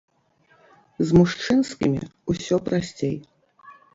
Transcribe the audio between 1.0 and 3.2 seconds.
З мужчынскімі усё прасцей.